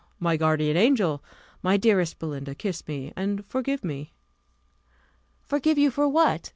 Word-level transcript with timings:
My 0.19 0.35
guardian 0.35 0.77
angel, 0.77 1.23
my 1.61 1.77
dearest 1.77 2.17
Belinda, 2.17 2.55
kiss 2.55 2.87
me, 2.87 3.13
and 3.15 3.45
forgive 3.45 3.83
me." 3.83 4.13
"Forgive 5.45 5.77
you 5.77 5.91
for 5.91 6.09
what?" 6.09 6.49